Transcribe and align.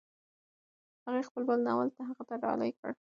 هغې 1.05 1.21
خپل 1.29 1.41
بل 1.49 1.59
ناول 1.67 1.89
هغه 2.09 2.23
ته 2.29 2.35
ډالۍ 2.43 2.71
کړ. 2.79 2.91